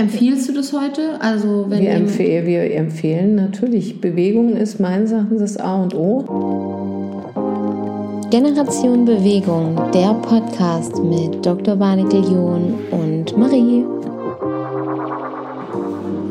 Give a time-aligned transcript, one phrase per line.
[0.00, 1.20] Empfiehlst du das heute?
[1.20, 4.00] Also wenn wir, empfeh wir empfehlen natürlich.
[4.00, 7.20] Bewegung ist meines Erachtens das A und O.
[8.30, 11.76] Generation Bewegung, der Podcast mit Dr.
[11.76, 13.84] Barnikel John und Marie.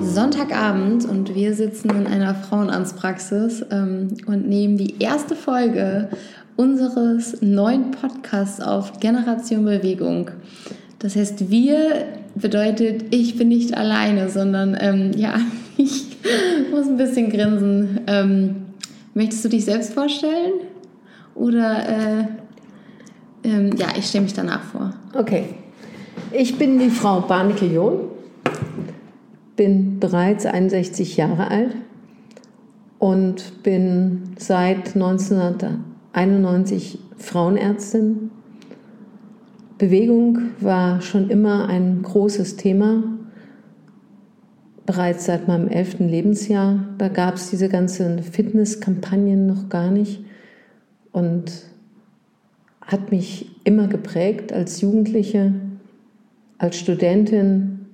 [0.02, 6.10] Sonntagabend und wir sitzen in einer Frauenarztpraxis ähm, und nehmen die erste Folge
[6.56, 10.32] unseres neuen Podcasts auf Generation Bewegung.
[11.00, 12.06] Das heißt, wir
[12.36, 15.40] bedeutet, ich bin nicht alleine, sondern ähm, ja,
[15.78, 16.18] ich
[16.72, 18.02] muss ein bisschen grinsen.
[18.08, 18.56] Ähm,
[19.14, 20.54] möchtest du dich selbst vorstellen?
[21.36, 22.26] Oder äh,
[23.44, 24.94] ähm, ja, ich stelle mich danach vor.
[25.14, 25.46] Okay.
[26.32, 28.02] Ich bin die Frau Barnicke-John,
[29.56, 31.76] bin bereits 61 Jahre alt
[33.00, 38.30] und bin seit 1991 Frauenärztin
[39.80, 43.02] Bewegung war schon immer ein großes Thema,
[44.86, 46.84] bereits seit meinem elften Lebensjahr.
[46.98, 50.22] Da gab es diese ganzen Fitnesskampagnen noch gar nicht
[51.14, 51.52] und
[52.82, 55.54] hat mich immer geprägt als Jugendliche,
[56.58, 57.86] als Studentin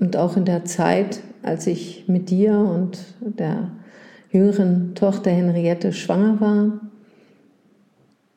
[0.00, 3.70] und auch in der Zeit, als ich mit dir und der
[4.32, 6.80] jüngeren Tochter Henriette schwanger war.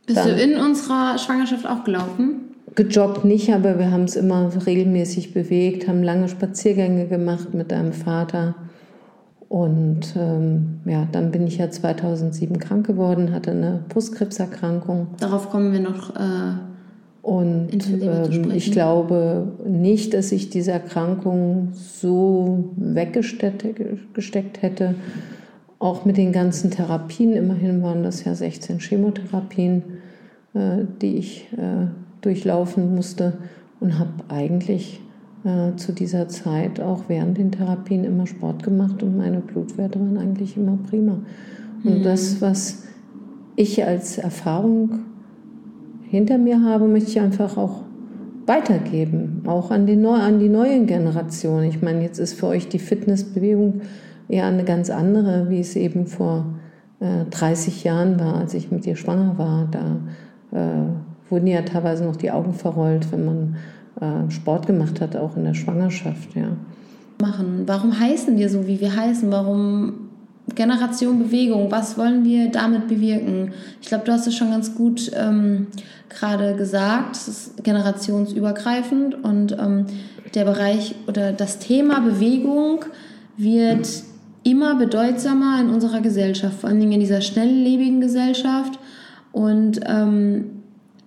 [0.06, 2.49] Bist du in unserer Schwangerschaft auch gelaufen?
[2.76, 7.94] Gejoggt nicht, aber wir haben es immer regelmäßig bewegt, haben lange Spaziergänge gemacht mit deinem
[7.94, 8.56] Vater.
[9.50, 15.08] Und ähm, ja, dann bin ich ja 2007 krank geworden, hatte eine Brustkrebserkrankung.
[15.20, 16.16] Darauf kommen wir noch.
[16.16, 16.54] Äh,
[17.24, 17.70] und
[18.02, 23.64] ähm, ich glaube nicht, dass ich diese Erkrankung so weggesteckt
[24.62, 24.96] hätte.
[25.80, 29.84] Auch mit den ganzen Therapien, immerhin waren das ja 16 Chemotherapien,
[30.54, 31.88] äh, die ich äh,
[32.22, 33.38] durchlaufen musste
[33.80, 35.02] und habe eigentlich
[35.44, 40.18] äh, zu dieser Zeit auch während den Therapien immer Sport gemacht und meine Blutwerte waren
[40.18, 41.20] eigentlich immer prima.
[41.84, 42.04] Und mhm.
[42.04, 42.84] das, was
[43.56, 45.00] ich als Erfahrung
[46.04, 47.84] hinter mir habe, möchte ich einfach auch
[48.46, 51.70] weitergeben, auch an die, Neu an die neuen Generationen.
[51.70, 53.82] Ich meine, jetzt ist für euch die Fitnessbewegung
[54.28, 56.46] eher eine ganz andere, wie es eben vor
[57.00, 59.70] äh, 30 Jahren war, als ich mit dir schwanger war.
[59.72, 63.56] Da äh, wurden ja teilweise noch die Augen verrollt, wenn man
[64.02, 66.36] äh, Sport gemacht hat, auch in der Schwangerschaft.
[66.36, 66.50] Ja.
[67.22, 67.64] Machen.
[67.66, 69.32] Warum heißen wir so, wie wir heißen?
[69.32, 70.10] Warum
[70.56, 71.72] Generation Bewegung?
[71.72, 73.52] Was wollen wir damit bewirken?
[73.82, 75.68] Ich glaube, du hast es schon ganz gut ähm,
[76.10, 77.16] gerade gesagt.
[77.16, 79.86] Es ist generationsübergreifend und ähm,
[80.34, 82.86] der Bereich oder das Thema Bewegung
[83.38, 83.88] wird
[84.44, 88.80] immer bedeutsamer in unserer Gesellschaft, vor allen Dingen in dieser schnelllebigen Gesellschaft.
[89.32, 90.59] Und ähm,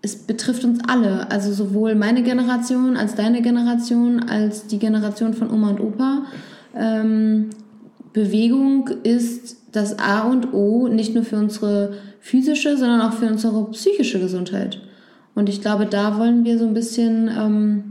[0.02, 5.50] es betrifft uns alle, also sowohl meine Generation als deine Generation, als die Generation von
[5.50, 6.24] Oma und Opa.
[6.76, 7.50] Ähm,
[8.12, 13.70] Bewegung ist das A und O, nicht nur für unsere physische, sondern auch für unsere
[13.70, 14.80] psychische Gesundheit.
[15.34, 17.84] Und ich glaube, da wollen wir so ein bisschen ähm,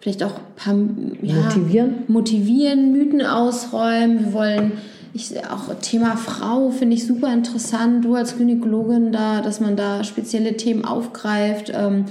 [0.00, 0.74] vielleicht auch paar,
[1.22, 1.94] ja, motivieren.
[2.08, 4.18] motivieren, Mythen ausräumen.
[4.26, 4.72] Wir wollen
[5.14, 8.04] ich, auch Thema Frau finde ich super interessant.
[8.04, 12.06] Du als Gynäkologin da, dass man da spezielle Themen aufgreift, ähm,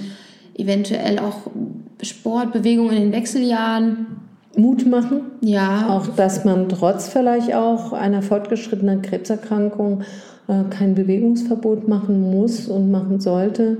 [0.55, 1.51] eventuell auch
[2.01, 4.07] Sport, Bewegung in den Wechseljahren.
[4.57, 5.21] Mut machen.
[5.41, 5.89] Ja.
[5.89, 10.01] Auch, dass man trotz vielleicht auch einer fortgeschrittenen Krebserkrankung
[10.47, 13.77] äh, kein Bewegungsverbot machen muss und machen sollte.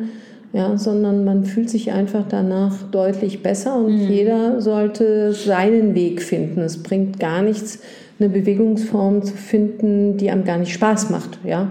[0.53, 4.11] Ja, sondern man fühlt sich einfach danach deutlich besser und mhm.
[4.11, 6.59] jeder sollte seinen Weg finden.
[6.59, 7.79] Es bringt gar nichts,
[8.21, 11.39] eine Bewegungsform zu finden, die einem gar nicht Spaß macht.
[11.43, 11.69] Ja?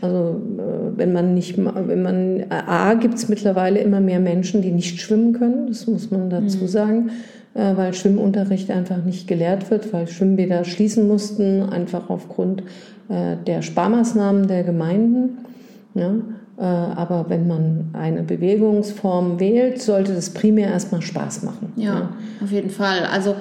[0.00, 4.72] Also äh, wenn man nicht, wenn man, A, gibt es mittlerweile immer mehr Menschen, die
[4.72, 6.66] nicht schwimmen können, das muss man dazu mhm.
[6.66, 7.10] sagen,
[7.54, 12.64] äh, weil Schwimmunterricht einfach nicht gelehrt wird, weil Schwimmbäder schließen mussten, einfach aufgrund
[13.08, 15.38] äh, der Sparmaßnahmen der Gemeinden.
[15.94, 16.14] Ja?
[16.58, 21.72] Aber wenn man eine Bewegungsform wählt, sollte das primär erstmal Spaß machen.
[21.76, 22.08] Ja, ja.
[22.44, 23.06] auf jeden Fall.
[23.10, 23.34] Also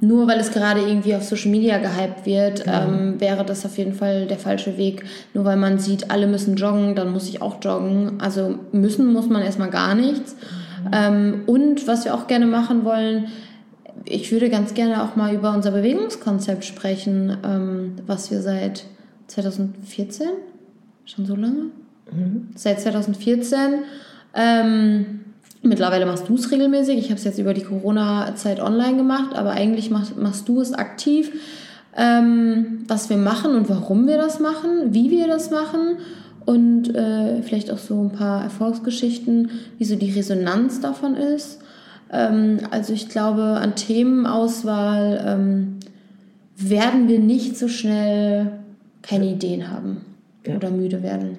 [0.00, 2.84] nur weil es gerade irgendwie auf Social Media gehypt wird, ja.
[2.84, 5.04] ähm, wäre das auf jeden Fall der falsche Weg.
[5.32, 8.20] Nur weil man sieht, alle müssen joggen, dann muss ich auch joggen.
[8.20, 10.34] Also müssen muss man erstmal gar nichts.
[10.34, 10.90] Mhm.
[10.92, 13.26] Ähm, und was wir auch gerne machen wollen,
[14.04, 18.84] ich würde ganz gerne auch mal über unser Bewegungskonzept sprechen, ähm, was wir seit
[19.28, 20.26] 2014,
[21.06, 21.70] schon so lange?
[22.12, 22.48] Mhm.
[22.54, 23.58] Seit 2014
[24.34, 25.23] ähm,
[25.64, 26.98] Mittlerweile machst du es regelmäßig.
[26.98, 30.74] Ich habe es jetzt über die Corona-Zeit online gemacht, aber eigentlich machst, machst du es
[30.74, 31.32] aktiv.
[31.96, 35.98] Ähm, was wir machen und warum wir das machen, wie wir das machen
[36.44, 41.60] und äh, vielleicht auch so ein paar Erfolgsgeschichten, wie so die Resonanz davon ist.
[42.12, 45.76] Ähm, also ich glaube, an Themenauswahl ähm,
[46.56, 48.52] werden wir nicht so schnell
[49.02, 50.02] keine Ideen haben
[50.46, 50.56] ja.
[50.56, 51.38] oder müde werden.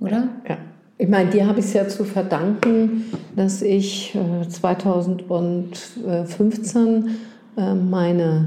[0.00, 0.28] Oder?
[0.48, 0.58] Ja.
[0.96, 7.08] Ich meine, dir habe ich es ja zu verdanken, dass ich äh, 2015
[7.56, 8.44] äh, meine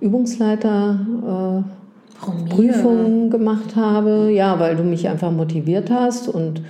[0.00, 0.98] Übungsleiter
[1.28, 1.62] äh,
[2.48, 4.30] Prüfungen gemacht habe.
[4.32, 6.62] Ja, weil du mich einfach motiviert hast und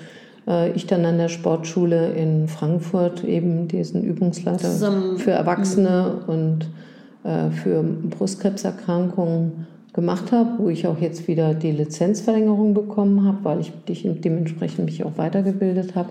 [0.49, 4.73] äh, ich dann an der Sportschule in Frankfurt eben diesen Übungsleiter
[5.19, 6.33] für Erwachsene mhm.
[6.33, 6.67] und
[7.23, 13.61] äh, für Brustkrebserkrankungen gemacht habe, wo ich auch jetzt wieder die Lizenzverlängerung bekommen habe, weil
[13.61, 16.11] ich dich dementsprechend mich auch weitergebildet habe.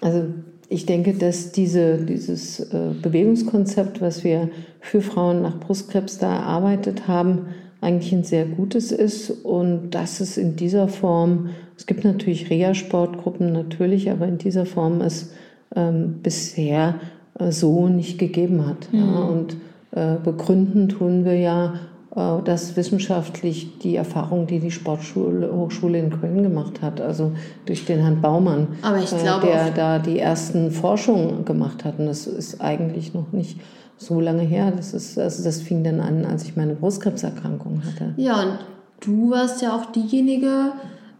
[0.00, 0.26] Also
[0.68, 4.48] ich denke, dass diese, dieses äh, Bewegungskonzept, was wir
[4.80, 7.46] für Frauen nach Brustkrebs da erarbeitet haben,
[7.80, 13.52] eigentlich ein sehr gutes ist und dass es in dieser Form, es gibt natürlich Reha-Sportgruppen
[13.52, 15.32] natürlich, aber in dieser Form es
[15.74, 17.00] ähm, bisher
[17.38, 18.92] äh, so nicht gegeben hat.
[18.92, 18.98] Mhm.
[18.98, 19.56] Ja, und
[19.90, 21.74] äh, begründen tun wir ja
[22.14, 27.32] das wissenschaftlich die Erfahrung, die die Sportschule Hochschule in Köln gemacht hat, also
[27.64, 31.98] durch den Herrn Baumann, äh, der da die ersten Forschungen gemacht hat.
[31.98, 33.58] Und das ist eigentlich noch nicht
[33.96, 34.72] so lange her.
[34.76, 38.12] Das ist, also das fing dann an, als ich meine Brustkrebserkrankung hatte.
[38.18, 38.58] Ja, und
[39.00, 40.72] du warst ja auch diejenige,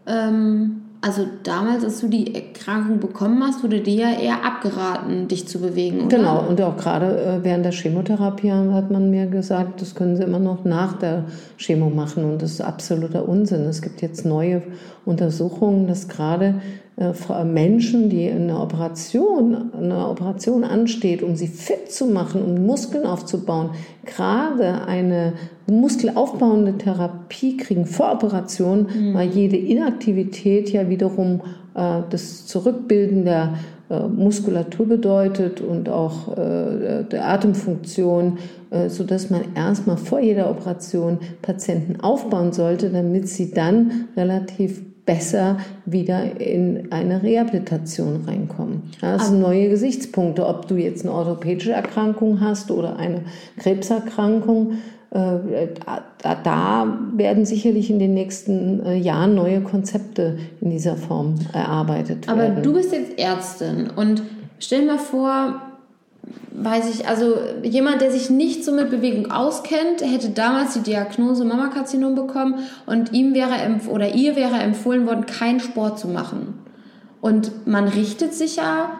[0.05, 5.45] ähm, also damals, als du die Erkrankung bekommen hast, wurde dir ja eher abgeraten, dich
[5.49, 6.17] zu bewegen, oder?
[6.17, 10.23] Genau, und auch gerade äh, während der Chemotherapie hat man mir gesagt, das können Sie
[10.23, 11.25] immer noch nach der
[11.57, 13.63] Chemo machen und das ist absoluter Unsinn.
[13.63, 14.61] Es gibt jetzt neue
[15.03, 16.61] Untersuchungen, dass gerade
[17.43, 23.71] Menschen, die eine Operation, eine Operation ansteht, um sie fit zu machen, um Muskeln aufzubauen,
[24.05, 25.33] gerade eine
[25.65, 29.13] muskelaufbauende Therapie kriegen vor Operation, mhm.
[29.15, 31.41] weil jede Inaktivität ja wiederum
[31.73, 33.55] äh, das Zurückbilden der
[33.89, 38.37] äh, Muskulatur bedeutet und auch äh, der Atemfunktion,
[38.69, 44.83] äh, so dass man erstmal vor jeder Operation Patienten aufbauen sollte, damit sie dann relativ
[45.05, 48.83] besser wieder in eine Rehabilitation reinkommen.
[49.01, 53.23] Das sind neue Gesichtspunkte, ob du jetzt eine orthopädische Erkrankung hast oder eine
[53.57, 54.77] Krebserkrankung.
[55.11, 55.67] Äh,
[56.43, 62.39] da werden sicherlich in den nächsten äh, Jahren neue Konzepte in dieser Form erarbeitet werden.
[62.39, 64.23] Aber du bist jetzt Ärztin und
[64.59, 65.61] stell dir mal vor,
[66.55, 71.45] weiß ich, also jemand, der sich nicht so mit Bewegung auskennt, hätte damals die Diagnose
[71.45, 73.55] Mammakarzinom bekommen und ihm wäre
[73.89, 76.59] oder ihr wäre empfohlen worden, keinen Sport zu machen.
[77.21, 78.91] Und man richtet sich ja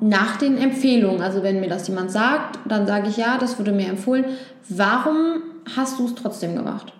[0.00, 1.22] nach den Empfehlungen.
[1.22, 4.26] Also wenn mir das jemand sagt, dann sage ich ja, das wurde mir empfohlen.
[4.68, 5.42] Warum
[5.76, 6.92] hast du es trotzdem gemacht?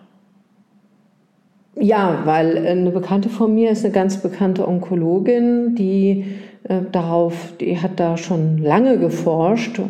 [1.78, 6.25] Ja, weil eine Bekannte von mir ist eine ganz bekannte Onkologin, die
[6.64, 9.81] äh, darauf, die hat da schon lange geforscht,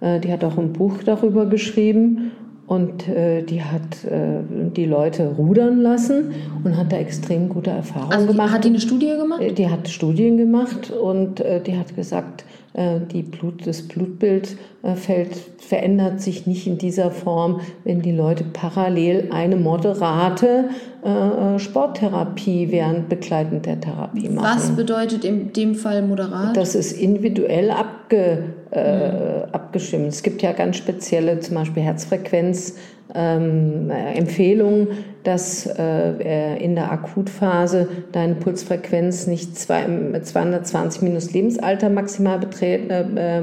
[0.00, 2.32] äh, die hat auch ein Buch darüber geschrieben
[2.66, 4.40] und äh, die hat äh,
[4.74, 6.32] die Leute rudern lassen
[6.64, 8.52] und hat da extrem gute Erfahrungen also gemacht.
[8.52, 9.42] Hat die eine Studie gemacht?
[9.42, 15.36] Äh, die hat Studien gemacht und äh, die hat gesagt, äh, die Blut, das Blutbildfeld
[15.58, 20.70] verändert sich nicht in dieser Form, wenn die Leute parallel eine moderate
[21.04, 24.44] äh, Sporttherapie während begleitend der Therapie machen.
[24.44, 26.56] Was bedeutet in dem Fall moderat?
[26.56, 29.52] Das ist individuell abge, äh, mhm.
[29.52, 30.08] abgestimmt.
[30.08, 32.74] Es gibt ja ganz spezielle, zum Beispiel Herzfrequenz
[33.14, 34.88] ähm, Empfehlung,
[35.24, 39.86] dass äh, in der Akutphase deine Pulsfrequenz nicht zwei,
[40.22, 42.90] 220 minus Lebensalter maximal betreten.
[42.90, 43.40] Äh,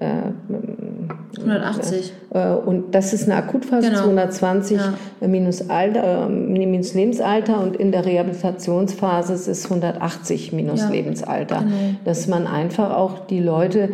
[0.00, 0.32] äh,
[1.40, 2.12] 180.
[2.32, 4.04] Äh, und das ist eine Akutphase, genau.
[4.04, 4.94] 220 ja.
[5.26, 10.88] minus, Alter, äh, minus Lebensalter und in der Rehabilitationsphase ist es 180 minus ja.
[10.90, 11.58] Lebensalter.
[11.60, 11.96] Genau.
[12.04, 13.90] Dass man einfach auch die Leute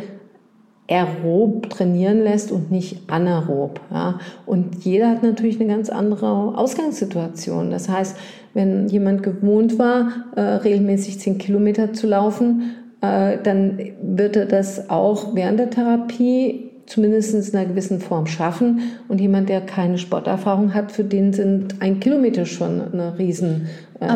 [0.89, 3.81] aerob trainieren lässt und nicht anaerob.
[3.91, 4.19] Ja.
[4.45, 6.27] Und jeder hat natürlich eine ganz andere
[6.59, 7.71] Ausgangssituation.
[7.71, 8.17] Das heißt,
[8.53, 14.91] wenn jemand gewohnt war, äh, regelmäßig zehn Kilometer zu laufen, äh, dann wird er das
[14.91, 18.93] auch während der Therapie zumindest in einer gewissen Form schaffen.
[19.09, 23.69] Und jemand, der keine Sporterfahrung hat, für den sind ein Kilometer schon eine riesen
[24.01, 24.07] äh,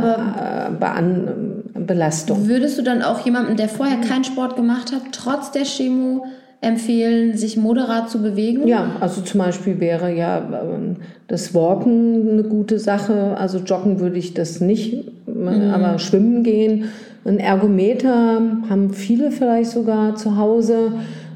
[1.81, 2.47] Belastung.
[2.47, 6.27] Würdest du dann auch jemandem, der vorher keinen Sport gemacht hat, trotz der Chemo
[6.61, 8.67] empfehlen, sich moderat zu bewegen?
[8.67, 10.97] Ja, also zum Beispiel wäre ja ähm,
[11.29, 13.37] das Walken eine gute Sache.
[13.39, 15.71] Also joggen würde ich das nicht, mhm.
[15.73, 16.87] aber schwimmen gehen.
[17.25, 20.93] Ein Ergometer haben viele vielleicht sogar zu Hause.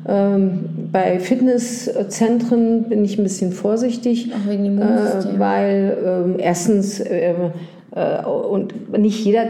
[0.08, 6.98] Ähm, bei Fitnesszentren bin ich ein bisschen vorsichtig, Auch wegen dem äh, weil äh, erstens
[6.98, 7.34] äh,
[7.94, 9.44] äh, und nicht jeder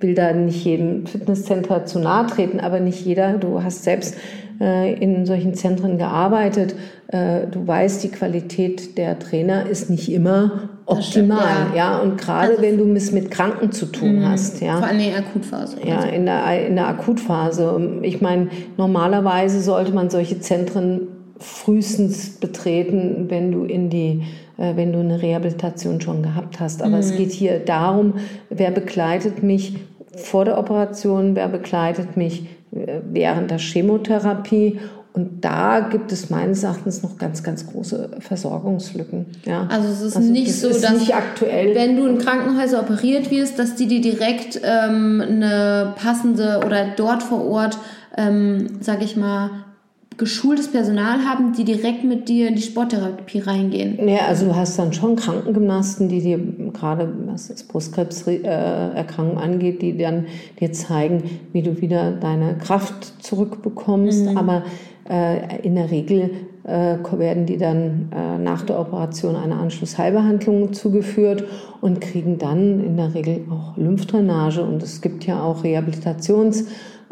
[0.00, 4.16] will da nicht jedem Fitnesscenter zu nahe treten, aber nicht jeder, du hast selbst
[4.60, 6.74] äh, in solchen Zentren gearbeitet,
[7.08, 11.76] äh, du weißt, die Qualität der Trainer ist nicht immer optimal, stimmt, ja.
[11.76, 11.98] ja.
[11.98, 14.78] Und gerade also, wenn du es mit Kranken zu tun mh, hast, ja.
[14.78, 15.76] Vor allem in der Akutphase.
[15.84, 18.00] Ja, in der, in der Akutphase.
[18.02, 24.22] Ich meine, normalerweise sollte man solche Zentren frühestens betreten, wenn du in die
[24.58, 26.82] äh, wenn du eine Rehabilitation schon gehabt hast.
[26.82, 27.00] Aber mhm.
[27.00, 28.14] es geht hier darum,
[28.50, 29.76] wer begleitet mich
[30.16, 34.78] vor der Operation, wer begleitet mich während der Chemotherapie
[35.18, 39.26] und da gibt es meines Erachtens noch ganz, ganz große Versorgungslücken.
[39.44, 39.66] Ja.
[39.68, 41.74] Also es ist also nicht so, ist dass nicht aktuell.
[41.74, 47.24] wenn du in Krankenhäusern operiert wirst, dass die dir direkt ähm, eine passende oder dort
[47.24, 47.78] vor Ort,
[48.16, 49.50] ähm, sage ich mal,
[50.18, 54.06] geschultes Personal haben, die direkt mit dir in die Sporttherapie reingehen.
[54.06, 56.38] Ja, also du hast dann schon Krankengymnasten, die dir
[56.72, 60.26] gerade, was das Brustkrebserkrankung angeht, die dann
[60.60, 61.22] dir zeigen,
[61.52, 64.26] wie du wieder deine Kraft zurückbekommst.
[64.26, 64.36] Mhm.
[64.36, 64.64] Aber
[65.08, 66.30] äh, in der Regel
[66.64, 71.44] äh, werden die dann äh, nach der Operation eine Anschlussheilbehandlung zugeführt
[71.80, 74.62] und kriegen dann in der Regel auch Lymphdrainage.
[74.62, 76.66] Und es gibt ja auch Rehabilitations-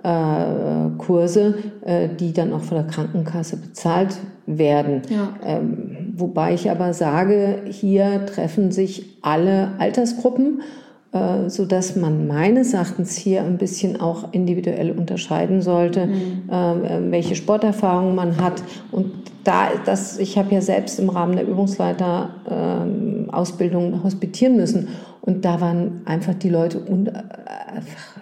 [0.07, 5.03] äh, Kurse, äh, die dann auch von der Krankenkasse bezahlt werden.
[5.09, 5.35] Ja.
[5.45, 10.63] Ähm, wobei ich aber sage, hier treffen sich alle Altersgruppen,
[11.11, 16.51] äh, so dass man meines Erachtens hier ein bisschen auch individuell unterscheiden sollte, mhm.
[16.51, 18.63] äh, welche Sporterfahrung man hat.
[18.93, 19.11] Und
[19.47, 24.89] da, das, ich habe ja selbst im Rahmen der Übungsleiter-Ausbildung ähm, hospitieren müssen.
[25.21, 27.13] Und da waren einfach die Leute und äh,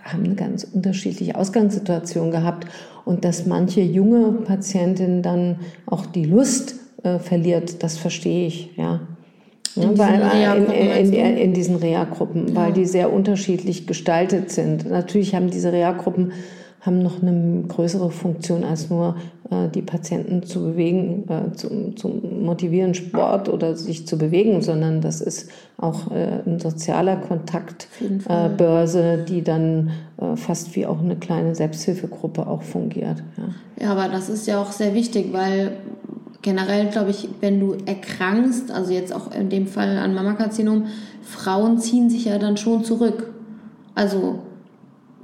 [0.05, 2.67] haben eine ganz unterschiedliche Ausgangssituation gehabt.
[3.07, 9.01] Und dass manche junge Patientinnen dann auch die Lust äh, verliert, das verstehe ich, ja.
[9.77, 12.55] In, weil, in, in, in, in diesen Reha-Gruppen, ja.
[12.55, 14.89] weil die sehr unterschiedlich gestaltet sind.
[14.89, 16.31] Natürlich haben diese Reha-Gruppen
[16.85, 19.17] haben noch eine größere Funktion als nur
[19.51, 25.01] äh, die Patienten zu bewegen, äh, zu, zu motivieren, Sport oder sich zu bewegen, sondern
[25.01, 31.17] das ist auch äh, ein sozialer Kontaktbörse, äh, die dann äh, fast wie auch eine
[31.17, 33.23] kleine Selbsthilfegruppe auch fungiert.
[33.39, 33.85] Ja.
[33.85, 35.73] ja, aber das ist ja auch sehr wichtig, weil
[36.43, 40.85] generell glaube ich, wenn du erkrankst, also jetzt auch in dem Fall an Mammakarzinom,
[41.23, 43.33] Frauen ziehen sich ja dann schon zurück.
[43.95, 44.41] Also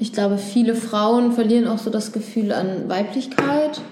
[0.00, 3.82] ich glaube, viele Frauen verlieren auch so das Gefühl an Weiblichkeit.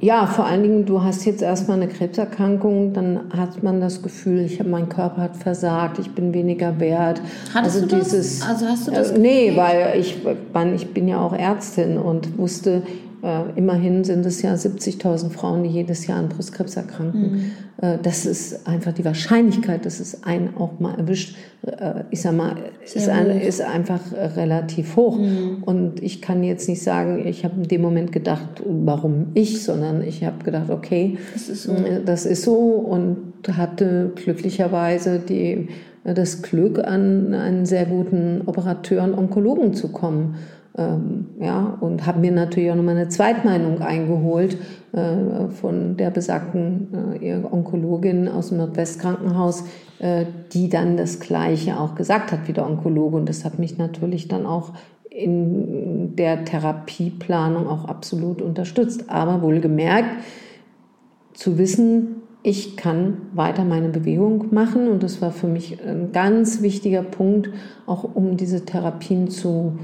[0.00, 4.40] Ja, vor allen Dingen, du hast jetzt erstmal eine Krebserkrankung, dann hat man das Gefühl,
[4.40, 7.20] ich habe mein Körper hat versagt, ich bin weniger wert.
[7.54, 8.48] Hattest also du dieses, das?
[8.48, 9.10] Also hast du das?
[9.10, 10.16] Äh, nee, weil ich,
[10.74, 12.82] ich bin ja auch Ärztin und wusste,
[13.22, 17.20] äh, immerhin sind es ja 70.000 Frauen, die jedes Jahr an Brustkrebs erkranken.
[17.20, 17.50] Mhm.
[17.80, 22.34] Äh, das ist einfach die Wahrscheinlichkeit, dass es einen auch mal erwischt, äh, ich sag
[22.34, 25.18] mal, ist, ein, ist, einfach relativ hoch.
[25.18, 25.62] Mhm.
[25.64, 30.02] Und ich kann jetzt nicht sagen, ich habe in dem Moment gedacht, warum ich, sondern
[30.02, 35.68] ich habe gedacht, okay, das ist so, äh, das ist so und hatte glücklicherweise die,
[36.02, 40.34] das Glück, an einen sehr guten Operateur und Onkologen zu kommen
[40.76, 44.56] ähm, ja, und habe mir natürlich auch nochmal eine Zweitmeinung eingeholt
[44.92, 49.64] äh, von der besagten äh, Onkologin aus dem Nordwestkrankenhaus,
[49.98, 53.16] äh, die dann das Gleiche auch gesagt hat wie der Onkologe.
[53.16, 54.72] Und das hat mich natürlich dann auch
[55.10, 59.10] in der Therapieplanung auch absolut unterstützt.
[59.10, 60.24] Aber wohlgemerkt,
[61.34, 66.60] zu wissen, ich kann weiter meine Bewegung machen und das war für mich ein ganz
[66.62, 67.50] wichtiger Punkt,
[67.86, 69.78] auch um diese Therapien zu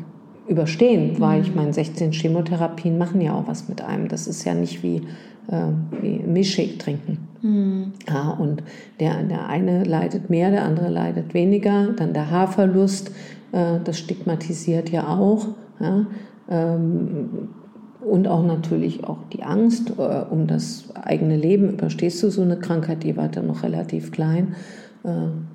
[0.49, 1.21] überstehen, mhm.
[1.21, 4.09] weil ich meine, 16 Chemotherapien machen ja auch was mit einem.
[4.09, 5.03] Das ist ja nicht wie,
[5.49, 7.19] äh, wie Milchshake trinken.
[7.43, 7.93] Mhm.
[8.09, 8.63] Ja, und
[9.01, 11.89] der, der eine leidet mehr, der andere leidet weniger.
[11.93, 13.13] Dann der Haarverlust,
[13.53, 15.49] äh, das stigmatisiert ja auch.
[15.81, 16.07] Ja,
[16.51, 17.49] ähm,
[18.01, 21.71] und auch natürlich auch die Angst äh, um das eigene Leben.
[21.71, 24.55] Überstehst du so eine Krankheit, die war dann noch relativ klein.
[25.05, 25.09] Äh,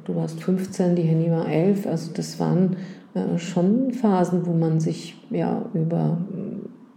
[0.06, 1.88] du warst 15, die Henny war 11.
[1.88, 2.76] Also das waren
[3.14, 6.18] äh, schon Phasen, wo man sich ja über,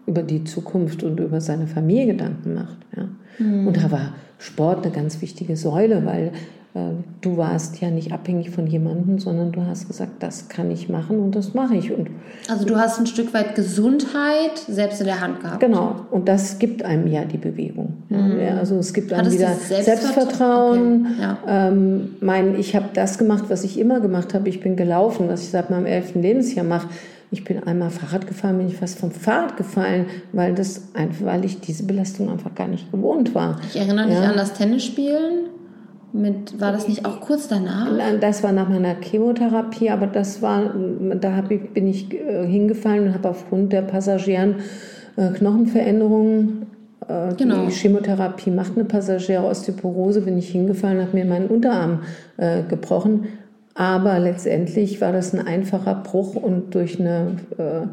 [0.06, 2.78] über die Zukunft und über seine Familie Gedanken macht.
[2.96, 3.08] Ja.
[3.38, 3.68] Mhm.
[3.68, 6.32] Und da war Sport eine ganz wichtige Säule, weil
[7.20, 11.18] du warst ja nicht abhängig von jemandem, sondern du hast gesagt, das kann ich machen
[11.18, 11.92] und das mache ich.
[11.92, 12.08] Und
[12.48, 15.60] also du hast ein Stück weit Gesundheit selbst in der Hand gehabt.
[15.60, 17.94] Genau, und das gibt einem ja die Bewegung.
[18.08, 18.40] Mhm.
[18.40, 21.06] Ja, also es gibt einem wieder Selbstvertrauen.
[21.06, 21.22] Okay.
[21.22, 21.38] Ja.
[21.46, 24.48] Ähm, mein, ich habe das gemacht, was ich immer gemacht habe.
[24.48, 26.88] Ich bin gelaufen, was ich seit meinem elften Lebensjahr mache.
[27.30, 30.88] Ich bin einmal Fahrrad gefahren, bin ich fast vom Fahrrad gefallen, weil das
[31.20, 33.60] weil ich diese Belastung einfach gar nicht gewohnt war.
[33.68, 34.30] Ich erinnere mich ja.
[34.30, 35.56] an das Tennisspielen
[36.12, 37.88] Mit, war das nicht auch kurz danach?
[38.20, 40.72] Das war nach meiner Chemotherapie, aber das war,
[41.20, 44.56] da ich, bin ich äh, hingefallen und habe aufgrund der passagieren
[45.16, 46.66] äh, Knochenveränderungen
[47.08, 47.66] äh, genau.
[47.66, 52.00] Die Chemotherapie macht eine passagiere Osteoporose, bin ich hingefallen, habe mir meinen Unterarm
[52.36, 53.26] äh, gebrochen.
[53.74, 57.86] Aber letztendlich war das ein einfacher Bruch und durch eine, äh,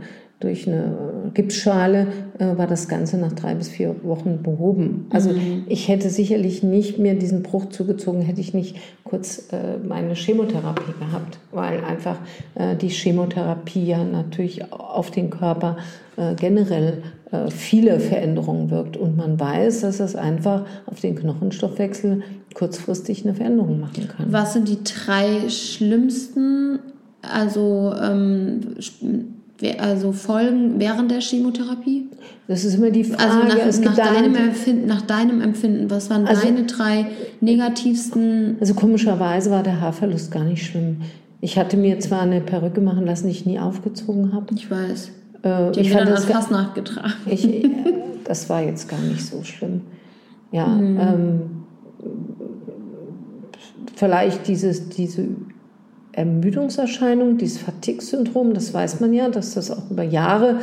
[0.43, 2.07] durch eine Gipsschale
[2.37, 5.07] äh, war das Ganze nach drei bis vier Wochen behoben.
[5.09, 5.63] Also mhm.
[5.67, 10.93] ich hätte sicherlich nicht mehr diesen Bruch zugezogen, hätte ich nicht kurz äh, meine Chemotherapie
[10.99, 12.17] gehabt, weil einfach
[12.55, 15.77] äh, die Chemotherapie ja natürlich auf den Körper
[16.17, 18.97] äh, generell äh, viele Veränderungen wirkt.
[18.97, 22.21] Und man weiß, dass das einfach auf den Knochenstoffwechsel
[22.53, 24.31] kurzfristig eine Veränderung machen kann.
[24.31, 26.79] Was sind die drei schlimmsten,
[27.21, 28.75] also, ähm,
[29.77, 32.07] also Folgen während der Chemotherapie?
[32.47, 33.53] Das ist immer die Frage.
[33.59, 37.07] Also nach, nach deinem, Empfinden, nach deinem Empfinden, was waren also, deine drei
[37.41, 38.57] negativsten?
[38.59, 40.97] Also komischerweise war der Haarverlust gar nicht schlimm.
[41.41, 44.47] Ich hatte mir zwar eine Perücke machen lassen, die ich nie aufgezogen habe.
[44.55, 45.11] Ich weiß.
[45.43, 47.13] Äh, Die ich fand das fast nachgetragen.
[47.25, 47.69] Ich, äh,
[48.23, 49.81] das war jetzt gar nicht so schlimm.
[50.51, 50.99] Ja, mhm.
[50.99, 51.41] ähm,
[53.95, 55.27] vielleicht dieses, diese
[56.13, 60.59] Ermüdungserscheinung, dieses Fatigue-Syndrom, das weiß man ja, dass das auch über Jahre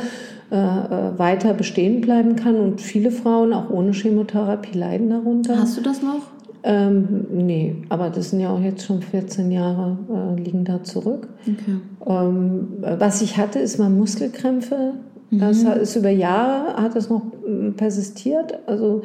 [0.51, 5.57] äh, äh, weiter bestehen bleiben kann und viele Frauen auch ohne Chemotherapie leiden darunter.
[5.57, 6.27] Hast du das noch?
[6.63, 11.27] Ähm, nee, aber das sind ja auch jetzt schon 14 Jahre, äh, liegen da zurück.
[11.41, 11.77] Okay.
[12.05, 14.93] Ähm, was ich hatte, ist mal Muskelkrämpfe.
[15.29, 15.39] Mhm.
[15.39, 18.59] Das ist über Jahre, hat das noch äh, persistiert.
[18.67, 19.03] Also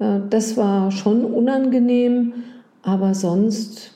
[0.00, 2.32] äh, das war schon unangenehm,
[2.82, 3.92] aber sonst,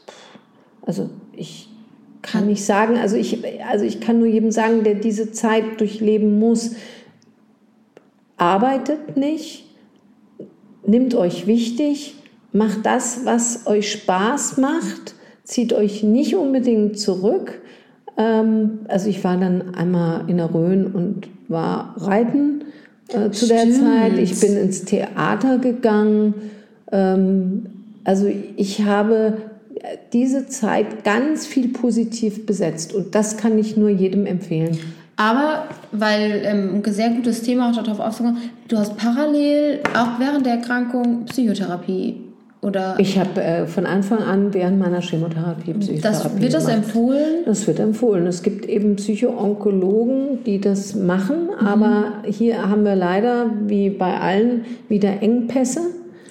[0.87, 1.72] also ich
[2.23, 6.38] kann nicht sagen, also ich, also ich kann nur jedem sagen, der diese Zeit durchleben
[6.38, 6.76] muss,
[8.37, 9.67] arbeitet nicht,
[10.87, 12.14] nimmt euch wichtig,
[12.52, 15.14] macht das, was euch Spaß macht,
[15.45, 17.61] zieht euch nicht unbedingt zurück.
[18.17, 22.64] Ähm, also ich war dann einmal in der Rhön und war reiten
[23.09, 23.50] äh, zu Stimmt.
[23.50, 24.19] der Zeit.
[24.19, 26.35] Ich bin ins Theater gegangen.
[26.91, 27.67] Ähm,
[28.05, 29.38] also ich habe
[30.12, 34.78] diese Zeit ganz viel positiv besetzt und das kann ich nur jedem empfehlen.
[35.17, 40.47] Aber, weil ähm, ein sehr gutes Thema auch darauf aufzukommen, du hast parallel auch während
[40.47, 42.17] der Erkrankung Psychotherapie
[42.63, 46.85] oder ich habe äh, von Anfang an während meiner Chemotherapie Psychotherapie das, Wird das gemacht.
[46.85, 47.45] empfohlen?
[47.45, 48.26] Das wird empfohlen.
[48.26, 51.67] Es gibt eben Psychoonkologen, die das machen, mhm.
[51.67, 55.80] aber hier haben wir leider, wie bei allen, wieder Engpässe.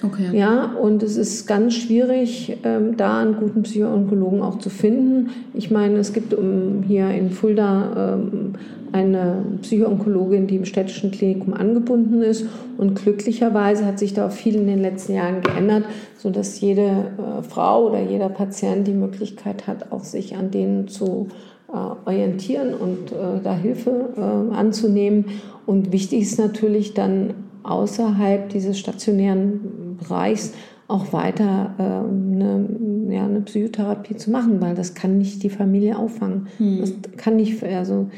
[0.04, 0.36] Okay.
[0.36, 5.30] Ja, und es ist ganz schwierig, ähm, da einen guten Psychoonkologen auch zu finden.
[5.54, 8.54] Ich meine, es gibt um, hier in Fulda ähm,
[8.92, 12.46] eine Psychoonkologin, die im städtischen Klinikum angebunden ist.
[12.78, 15.86] Und glücklicherweise hat sich da auch viel in den letzten Jahren geändert,
[16.18, 21.28] sodass jede äh, Frau oder jeder Patient die Möglichkeit hat, auch sich an denen zu
[21.72, 25.26] äh, orientieren und äh, da Hilfe äh, anzunehmen.
[25.66, 27.34] Und wichtig ist natürlich dann
[27.64, 29.60] außerhalb dieses stationären
[30.02, 30.54] Bereichs
[30.92, 32.68] auch weiter äh, eine,
[33.10, 36.48] ja, eine Psychotherapie zu machen, weil das kann nicht die Familie auffangen.
[36.58, 36.82] Hm.
[36.82, 38.10] Das kann nicht, also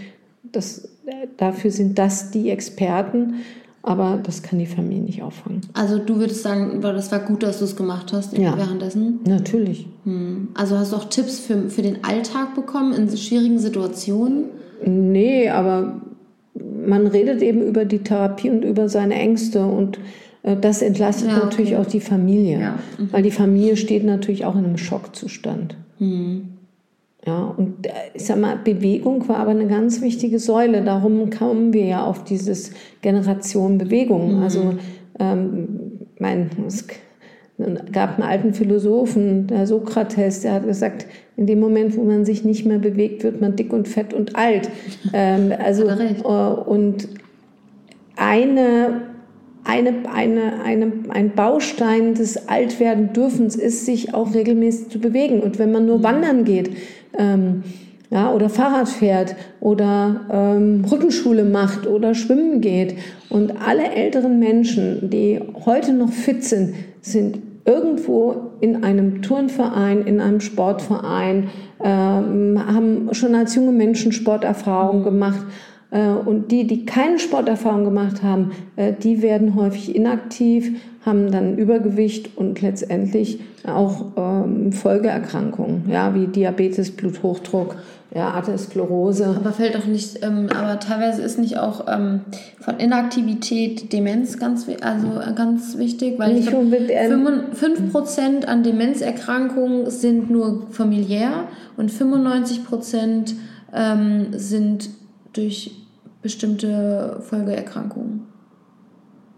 [0.52, 0.90] das,
[1.38, 3.36] dafür sind das die Experten,
[3.84, 5.62] aber das kann die Familie nicht auffangen.
[5.74, 8.58] Also du würdest sagen, das war gut, dass du es gemacht hast ja.
[8.58, 9.20] währenddessen?
[9.28, 9.88] Natürlich.
[10.06, 10.50] Hm.
[10.56, 14.46] Also hast du auch Tipps für, für den Alltag bekommen in schwierigen Situationen?
[14.86, 16.02] Nee, aber
[16.86, 20.02] man redet eben über die Therapie und über seine Ängste und äh,
[20.44, 21.46] das entlastet ja, okay.
[21.46, 22.80] natürlich auch die Familie, ja.
[22.98, 23.14] mhm.
[23.14, 25.78] weil die Familie steht natürlich auch in einem Schockzustand.
[26.00, 26.50] Mhm.
[27.26, 30.84] Ja, und äh, ich sag mal, Bewegung war aber eine ganz wichtige Säule.
[30.84, 34.38] Darum kommen wir ja auf dieses Generation Bewegung.
[34.38, 34.44] Mhm.
[34.44, 34.76] Also,
[35.20, 35.68] ähm,
[36.20, 36.88] mein, es
[37.94, 41.06] gab einen alten Philosophen, der Sokrates, der hat gesagt,
[41.38, 44.36] in dem Moment, wo man sich nicht mehr bewegt, wird man dick und fett und
[44.36, 44.70] alt.
[45.16, 46.24] Ähm, also, äh,
[46.66, 47.08] und
[48.16, 49.13] eine
[49.66, 55.42] eine, eine, eine, ein Baustein des Altwerden-Dürfens ist, sich auch regelmäßig zu bewegen.
[55.42, 56.04] Und wenn man nur mhm.
[56.04, 56.72] wandern geht
[57.18, 57.64] ähm,
[58.10, 62.96] ja, oder Fahrrad fährt oder ähm, Rückenschule macht oder schwimmen geht
[63.30, 70.20] und alle älteren Menschen, die heute noch fit sind, sind irgendwo in einem Turnverein, in
[70.20, 71.50] einem Sportverein,
[71.84, 75.06] ähm, haben schon als junge Menschen Sporterfahrung mhm.
[75.06, 75.46] gemacht
[76.00, 80.72] und die, die keine Sporterfahrung gemacht haben, äh, die werden häufig inaktiv,
[81.06, 87.76] haben dann Übergewicht und letztendlich auch ähm, Folgeerkrankungen, ja, wie Diabetes, Bluthochdruck,
[88.16, 89.36] ja, Arteriosklerose.
[89.40, 92.22] Aber fällt doch nicht, ähm, aber teilweise ist nicht auch ähm,
[92.60, 100.32] von Inaktivität Demenz ganz, also ganz wichtig, weil nicht ich glaub, 5% an Demenzerkrankungen sind
[100.32, 103.34] nur familiär und 95%
[103.74, 104.90] ähm, sind
[105.34, 105.83] durch
[106.24, 108.22] bestimmte Folgeerkrankungen.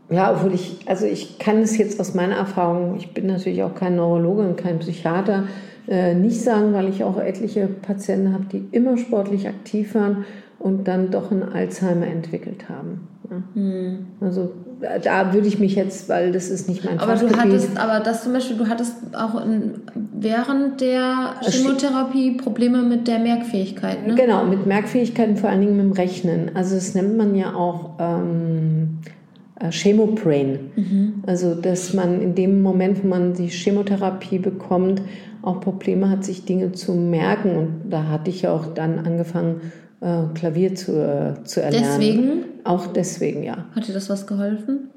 [0.10, 3.74] Ja, obwohl ich, also ich kann es jetzt aus meiner Erfahrung, ich bin natürlich auch
[3.74, 5.48] kein Neurologe und kein Psychiater,
[5.88, 10.26] äh, nicht sagen, weil ich auch etliche Patienten habe, die immer sportlich aktiv waren
[10.60, 13.08] und dann doch einen Alzheimer entwickelt haben.
[13.30, 13.62] Ja.
[13.62, 14.08] Mhm.
[14.22, 14.52] Also
[15.04, 17.36] da würde ich mich jetzt, weil das ist nicht mein aber Fachgebiet.
[17.36, 19.76] Du hattest, aber das zum Beispiel, du hattest auch in,
[20.14, 24.16] während der Chemotherapie Probleme mit der Merkfähigkeit, ne?
[24.16, 26.52] Genau, mit Merkfähigkeiten, vor allen Dingen mit dem Rechnen.
[26.54, 29.00] Also das nennt man ja auch ähm,
[29.60, 30.60] äh, Chemobrain.
[30.76, 31.24] Mhm.
[31.26, 35.02] Also dass man in dem Moment, wo man die Chemotherapie bekommt,
[35.42, 37.56] auch Probleme hat, sich Dinge zu merken.
[37.56, 39.62] Und da hatte ich auch dann angefangen,
[40.06, 41.88] äh, Klavier zu, äh, zu erlernen.
[42.00, 42.44] Deswegen?
[42.64, 43.66] Auch deswegen, ja.
[43.76, 44.92] Hat dir das was geholfen?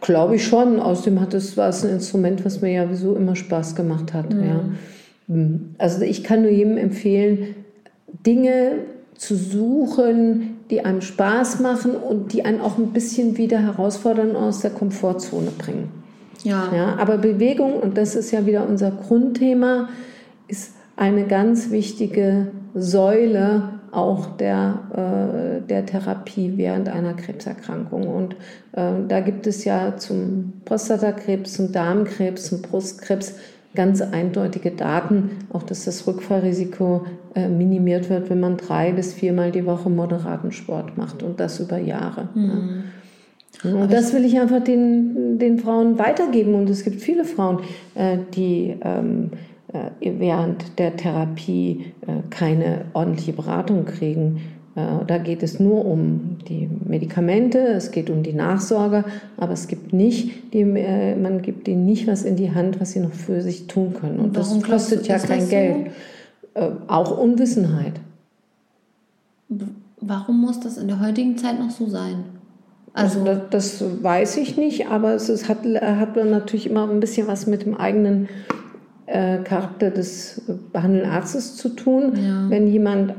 [0.00, 0.80] Glaube ich schon.
[0.80, 4.32] Außerdem hat es, war es ein Instrument, was mir ja sowieso immer Spaß gemacht hat.
[4.32, 4.44] Mhm.
[4.44, 4.60] Ja.
[5.28, 5.74] Hm.
[5.76, 7.56] Also ich kann nur jedem empfehlen,
[8.24, 8.78] Dinge
[9.16, 14.36] zu suchen, die einem Spaß machen und die einen auch ein bisschen wieder herausfordern und
[14.36, 15.90] aus der Komfortzone bringen.
[16.42, 16.72] Ja.
[16.74, 16.96] ja.
[16.96, 19.88] Aber Bewegung, und das ist ja wieder unser Grundthema,
[20.48, 28.06] ist eine ganz wichtige Säule auch der, äh, der Therapie während einer Krebserkrankung.
[28.06, 28.34] Und
[28.72, 33.34] äh, da gibt es ja zum Prostatakrebs, zum Darmkrebs, zum Brustkrebs
[33.74, 39.50] ganz eindeutige Daten, auch dass das Rückfallrisiko äh, minimiert wird, wenn man drei bis viermal
[39.50, 42.28] die Woche moderaten Sport macht und das über Jahre.
[42.34, 42.84] Mhm.
[43.62, 43.74] Ja.
[43.74, 46.54] Und das will ich einfach den, den Frauen weitergeben.
[46.54, 47.60] Und es gibt viele Frauen,
[47.94, 49.36] äh, die ähm, äh,
[50.00, 54.40] während der Therapie äh, keine ordentliche Beratung kriegen.
[54.74, 59.04] Äh, da geht es nur um die Medikamente, es geht um die Nachsorge,
[59.36, 63.00] aber es gibt nicht, die, man gibt ihnen nicht was in die Hand, was sie
[63.00, 64.18] noch für sich tun können.
[64.18, 65.90] Und, Und das kostet ja kein Geld.
[66.54, 66.72] So?
[66.86, 67.94] Auch Unwissenheit.
[70.00, 72.24] Warum muss das in der heutigen Zeit noch so sein?
[72.94, 77.26] Also das, das weiß ich nicht, aber es ist, hat, hat natürlich immer ein bisschen
[77.26, 78.28] was mit dem eigenen
[79.06, 80.42] äh, Charakter des
[80.72, 82.12] behandelnden Arztes zu tun.
[82.16, 82.50] Ja.
[82.50, 83.14] Wenn jemand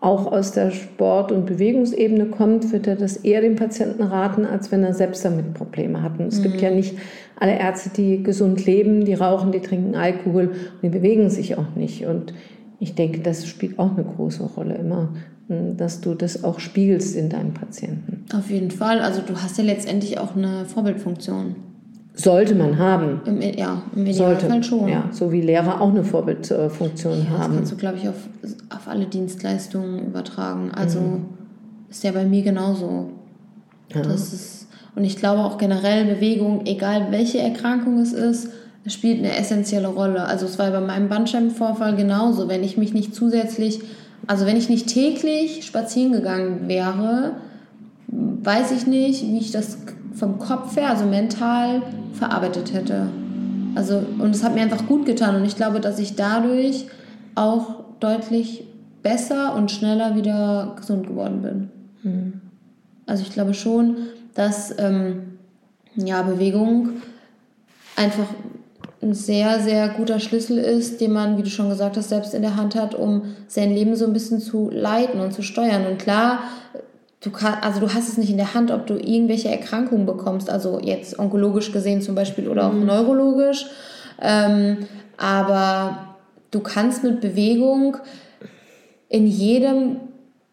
[0.00, 4.70] auch aus der Sport- und Bewegungsebene kommt, wird er das eher dem Patienten raten, als
[4.70, 6.18] wenn er selbst damit Probleme hat.
[6.18, 6.42] Und es mhm.
[6.42, 6.94] gibt ja nicht
[7.36, 11.74] alle Ärzte, die gesund leben, die rauchen, die trinken Alkohol und die bewegen sich auch
[11.74, 12.04] nicht.
[12.04, 12.34] Und
[12.80, 15.14] ich denke, das spielt auch eine große Rolle immer,
[15.48, 18.26] hm, dass du das auch spiegelst in deinem Patienten.
[18.34, 19.00] Auf jeden Fall.
[19.00, 21.56] Also du hast ja letztendlich auch eine Vorbildfunktion.
[22.16, 23.20] Sollte man haben.
[23.24, 24.88] Im, ja, im Sollte, schon.
[24.88, 27.40] Ja, so wie Lehrer auch eine Vorbildfunktion ja, haben.
[27.40, 28.28] Das kannst du, glaube ich, auf,
[28.70, 30.70] auf alle Dienstleistungen übertragen.
[30.72, 31.24] Also mhm.
[31.90, 33.10] ist ja bei mir genauso.
[33.92, 34.02] Ja.
[34.02, 38.48] Das ist, und ich glaube auch generell Bewegung, egal welche Erkrankung es ist,
[38.86, 40.24] spielt eine essentielle Rolle.
[40.24, 42.48] Also es war bei meinem Bandscheibenvorfall genauso.
[42.48, 43.80] Wenn ich mich nicht zusätzlich,
[44.28, 47.32] also wenn ich nicht täglich spazieren gegangen wäre,
[48.06, 49.78] weiß ich nicht, wie ich das
[50.14, 53.08] vom Kopf her, also mental, verarbeitet hätte.
[53.74, 56.86] Also, und es hat mir einfach gut getan und ich glaube, dass ich dadurch
[57.34, 58.64] auch deutlich
[59.02, 61.70] besser und schneller wieder gesund geworden bin.
[62.02, 62.40] Mhm.
[63.06, 63.96] Also ich glaube schon,
[64.34, 65.38] dass ähm,
[65.96, 67.02] ja, Bewegung
[67.96, 68.26] einfach
[69.02, 72.42] ein sehr, sehr guter Schlüssel ist, den man, wie du schon gesagt hast, selbst in
[72.42, 75.86] der Hand hat, um sein Leben so ein bisschen zu leiten und zu steuern.
[75.86, 76.40] Und klar,
[77.24, 80.50] du kann, also du hast es nicht in der Hand, ob du irgendwelche Erkrankungen bekommst,
[80.50, 82.84] also jetzt onkologisch gesehen zum Beispiel oder auch mhm.
[82.84, 83.66] neurologisch.
[84.20, 86.16] Ähm, aber
[86.50, 87.96] du kannst mit Bewegung
[89.08, 89.96] in jedem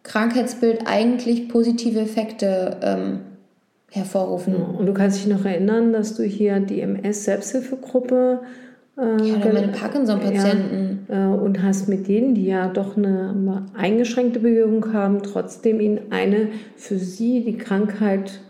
[0.03, 3.19] Krankheitsbild eigentlich positive Effekte ähm,
[3.91, 4.55] hervorrufen.
[4.55, 8.39] Und du kannst dich noch erinnern, dass du hier die MS-Selbsthilfegruppe
[8.97, 11.07] äh, ja, meine Parkinson-Patienten.
[11.09, 16.11] Ja, äh, und hast mit denen, die ja doch eine eingeschränkte Bewegung haben, trotzdem ihnen
[16.11, 18.41] eine für sie die Krankheit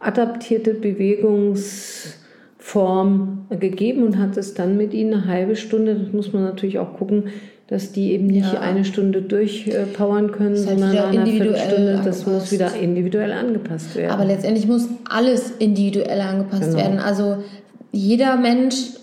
[0.00, 6.44] adaptierte Bewegungsform gegeben und hat es dann mit ihnen eine halbe Stunde, das muss man
[6.44, 7.24] natürlich auch gucken,
[7.66, 8.60] dass die eben nicht ja.
[8.60, 14.10] eine Stunde durchpowern können, das sondern eine Viertelstunde, das muss wieder individuell angepasst werden.
[14.10, 16.78] Aber letztendlich muss alles individuell angepasst genau.
[16.78, 16.98] werden.
[16.98, 17.36] Also
[17.92, 18.99] jeder Mensch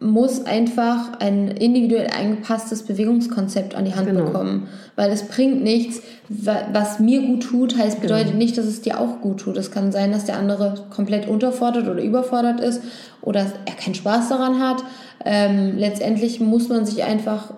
[0.00, 4.26] muss einfach ein individuell angepasstes Bewegungskonzept an die Hand genau.
[4.26, 4.68] bekommen.
[4.94, 8.38] Weil es bringt nichts, was mir gut tut, heißt bedeutet genau.
[8.38, 9.56] nicht, dass es dir auch gut tut.
[9.56, 12.82] Es kann sein, dass der andere komplett unterfordert oder überfordert ist
[13.22, 14.84] oder er keinen Spaß daran hat.
[15.24, 17.52] Ähm, letztendlich muss man sich einfach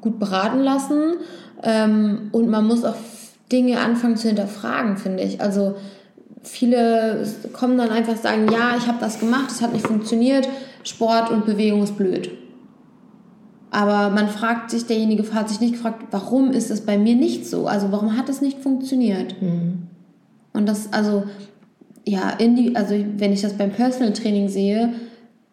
[0.00, 1.14] gut beraten lassen
[1.62, 2.94] ähm, und man muss auch
[3.50, 5.40] Dinge anfangen zu hinterfragen, finde ich.
[5.40, 5.74] Also
[6.42, 10.48] viele kommen dann einfach sagen, ja, ich habe das gemacht, es hat nicht funktioniert,
[10.82, 12.30] Sport und Bewegung ist blöd.
[13.70, 17.46] Aber man fragt sich, derjenige hat sich nicht gefragt, warum ist es bei mir nicht
[17.46, 17.66] so?
[17.66, 19.40] Also warum hat es nicht funktioniert?
[19.40, 19.82] Mhm.
[20.52, 21.24] Und das, also,
[22.04, 24.92] ja, die, also wenn ich das beim Personal Training sehe,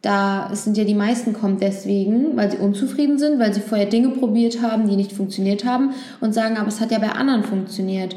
[0.01, 4.09] da sind ja die meisten kommen deswegen, weil sie unzufrieden sind, weil sie vorher Dinge
[4.09, 8.15] probiert haben, die nicht funktioniert haben und sagen, aber es hat ja bei anderen funktioniert.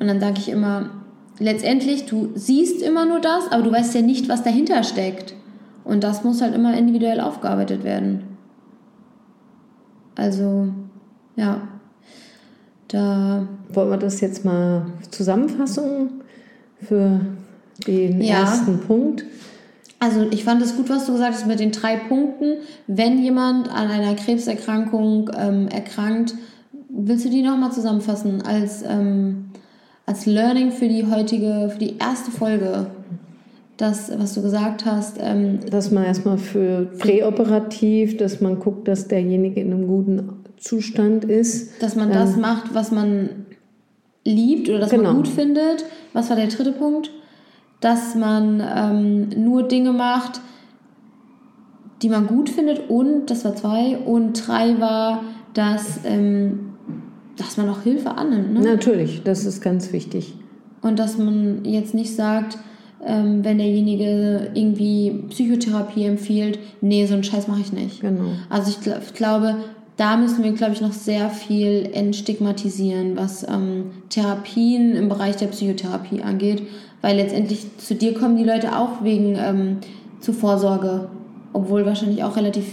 [0.00, 0.90] Und dann sage ich immer,
[1.38, 5.34] letztendlich, du siehst immer nur das, aber du weißt ja nicht, was dahinter steckt.
[5.88, 8.24] Und das muss halt immer individuell aufgearbeitet werden.
[10.16, 10.68] Also,
[11.34, 11.62] ja,
[12.88, 13.48] da.
[13.70, 16.22] Wollen wir das jetzt mal zusammenfassen
[16.82, 17.20] für
[17.86, 18.40] den ja.
[18.40, 19.24] ersten Punkt?
[19.98, 22.58] Also ich fand es gut, was du gesagt hast mit den drei Punkten.
[22.86, 26.34] Wenn jemand an einer Krebserkrankung ähm, erkrankt,
[26.90, 29.50] willst du die nochmal zusammenfassen als, ähm,
[30.04, 32.90] als Learning für die heutige, für die erste Folge?
[33.78, 35.16] Das, was du gesagt hast.
[35.18, 41.24] Ähm, dass man erstmal für präoperativ, dass man guckt, dass derjenige in einem guten Zustand
[41.24, 41.80] ist.
[41.80, 43.46] Dass man das ähm, macht, was man
[44.24, 45.04] liebt oder das genau.
[45.04, 45.84] man gut findet.
[46.12, 47.10] Was war der dritte Punkt?
[47.80, 50.40] dass man ähm, nur Dinge macht,
[52.02, 55.22] die man gut findet und, das war zwei, und drei war,
[55.54, 56.70] dass, ähm,
[57.36, 58.54] dass man auch Hilfe annimmt.
[58.54, 58.60] Ne?
[58.60, 60.34] Natürlich, das ist ganz wichtig.
[60.80, 62.58] Und dass man jetzt nicht sagt,
[63.06, 68.00] ähm, wenn derjenige irgendwie Psychotherapie empfiehlt, nee, so einen Scheiß mache ich nicht.
[68.00, 68.30] Genau.
[68.50, 69.56] Also ich, ich glaube,
[69.96, 75.46] da müssen wir, glaube ich, noch sehr viel entstigmatisieren, was ähm, Therapien im Bereich der
[75.46, 76.62] Psychotherapie angeht,
[77.02, 79.78] weil letztendlich zu dir kommen die Leute auch wegen ähm,
[80.20, 81.08] zur Vorsorge,
[81.52, 82.64] obwohl wahrscheinlich auch relativ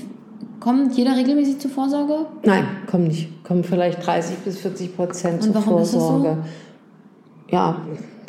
[0.65, 2.25] Kommt jeder regelmäßig zur Vorsorge?
[2.43, 3.43] Nein, kommt nicht.
[3.43, 5.83] Kommen vielleicht 30 bis 40 Prozent zur Vorsorge.
[5.83, 7.55] Ist das so?
[7.55, 7.81] Ja,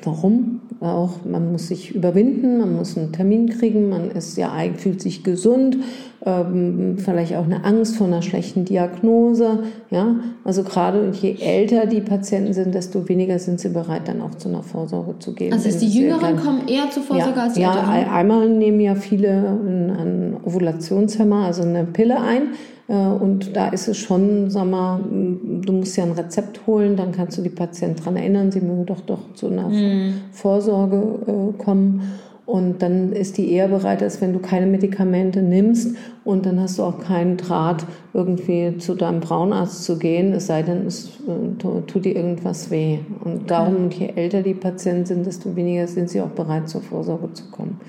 [0.04, 0.55] warum?
[0.80, 5.24] Auch man muss sich überwinden, man muss einen Termin kriegen, man ist ja fühlt sich
[5.24, 5.78] gesund,
[6.24, 9.60] ähm, vielleicht auch eine Angst vor einer schlechten Diagnose.
[9.90, 14.34] Ja, also gerade je älter die Patienten sind, desto weniger sind sie bereit, dann auch
[14.34, 15.54] zu einer Vorsorge zu gehen.
[15.54, 17.72] Also ist die Jüngeren kommen eher zur Vorsorge ja, als die Ja,
[18.12, 22.48] einmal nehmen ja viele einen Ovulationshemmer, also eine Pille ein
[22.92, 27.36] und da ist es schon, sag mal, du musst ja ein Rezept holen, dann kannst
[27.36, 30.14] du die Patienten daran erinnern, sie mögen doch doch zu einer mhm.
[30.30, 30.96] Vorsorge
[31.26, 32.02] äh, kommen.
[32.46, 36.78] Und dann ist die eher bereit, als wenn du keine Medikamente nimmst und dann hast
[36.78, 41.58] du auch keinen Draht, irgendwie zu deinem Braunarzt zu gehen, es sei denn, es äh,
[41.58, 43.00] tut dir irgendwas weh.
[43.24, 47.32] Und darum, je älter die Patienten sind, desto weniger sind sie auch bereit, zur Vorsorge
[47.32, 47.80] zu kommen.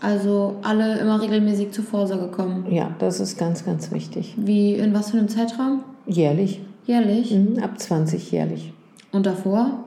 [0.00, 2.66] Also alle immer regelmäßig zur Vorsorge kommen.
[2.70, 4.34] Ja, das ist ganz, ganz wichtig.
[4.36, 5.82] Wie, in was für einem Zeitraum?
[6.06, 6.60] Jährlich.
[6.86, 7.32] Jährlich?
[7.32, 8.72] Mhm, ab 20 jährlich.
[9.12, 9.84] Und davor?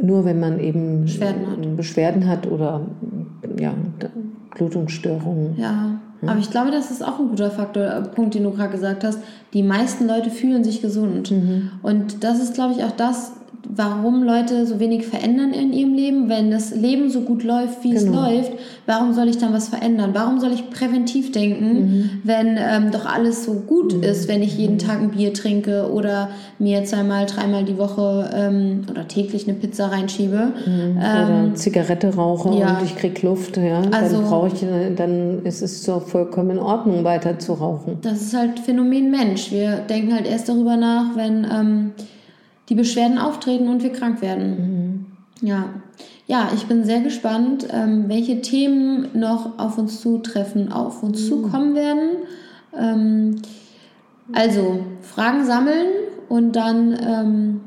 [0.00, 2.80] Nur wenn man eben Beschwerden hat, Beschwerden hat oder
[3.58, 3.74] ja,
[4.56, 5.56] Blutungsstörungen.
[5.56, 8.70] Ja, aber ich glaube, das ist auch ein guter Faktor, äh, Punkt, den du gerade
[8.70, 9.18] gesagt hast.
[9.52, 11.30] Die meisten Leute fühlen sich gesund.
[11.30, 11.70] Mhm.
[11.82, 13.32] Und das ist, glaube ich, auch das,
[13.68, 16.28] warum Leute so wenig verändern in ihrem Leben.
[16.28, 18.00] Wenn das Leben so gut läuft, wie genau.
[18.00, 18.52] es läuft,
[18.86, 20.10] warum soll ich dann was verändern?
[20.12, 22.10] Warum soll ich präventiv denken, mhm.
[22.24, 24.02] wenn ähm, doch alles so gut mhm.
[24.02, 28.82] ist, wenn ich jeden Tag ein Bier trinke oder mir zweimal, dreimal die Woche ähm,
[28.90, 30.52] oder täglich eine Pizza reinschiebe?
[30.66, 30.96] Mhm.
[30.98, 32.78] Oder ähm, Zigarette rauche ja.
[32.78, 33.82] und ich krieg Luft, ja.
[33.90, 34.64] Also, dann brauche ich,
[34.96, 37.98] dann ist es so vollkommen in Ordnung, weiter zu rauchen.
[38.02, 39.50] Das ist halt Phänomen Mensch.
[39.50, 41.92] Wir denken halt erst darüber nach, wenn ähm,
[42.68, 45.06] die Beschwerden auftreten und wir krank werden.
[45.40, 45.46] Mhm.
[45.46, 45.70] Ja.
[46.26, 51.28] Ja, ich bin sehr gespannt, ähm, welche Themen noch auf uns zutreffen, auf uns mhm.
[51.28, 52.10] zukommen werden.
[52.76, 53.42] Ähm,
[54.32, 55.88] also, Fragen sammeln
[56.30, 57.60] und dann ähm,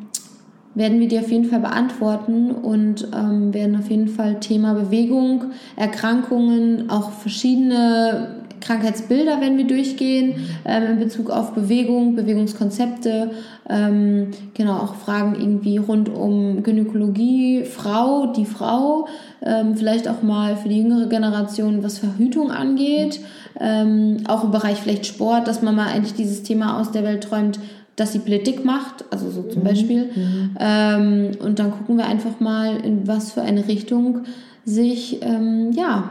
[0.73, 5.51] werden wir die auf jeden Fall beantworten und ähm, werden auf jeden Fall Thema Bewegung,
[5.75, 13.31] Erkrankungen, auch verschiedene Krankheitsbilder werden wir durchgehen ähm, in Bezug auf Bewegung, Bewegungskonzepte,
[13.69, 19.07] ähm, genau auch Fragen irgendwie rund um Gynäkologie, Frau, die Frau,
[19.41, 23.19] ähm, vielleicht auch mal für die jüngere Generation, was Verhütung angeht,
[23.59, 27.23] ähm, auch im Bereich vielleicht Sport, dass man mal eigentlich dieses Thema aus der Welt
[27.23, 27.59] träumt,
[27.97, 29.67] dass sie Politik macht, also so zum mhm.
[29.67, 30.03] Beispiel.
[30.15, 30.57] Mhm.
[30.59, 34.19] Ähm, und dann gucken wir einfach mal, in was für eine Richtung
[34.63, 36.09] sich ähm, ja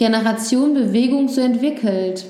[0.00, 2.24] Generation Bewegung so entwickelt.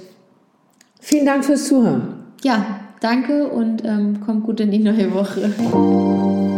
[0.99, 2.15] Vielen Dank fürs Zuhören.
[2.43, 6.49] Ja, danke und ähm, kommt gut in die neue Woche.